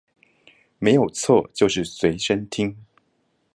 [0.79, 2.75] 沒有錯就是隨身聽